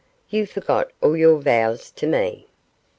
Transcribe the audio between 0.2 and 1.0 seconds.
You forgot